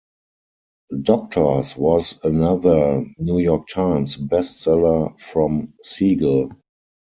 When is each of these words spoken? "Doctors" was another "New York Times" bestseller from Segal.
"Doctors" 1.03 1.77
was 1.77 2.19
another 2.23 3.05
"New 3.19 3.37
York 3.37 3.67
Times" 3.67 4.17
bestseller 4.17 5.15
from 5.19 5.75
Segal. 5.85 6.51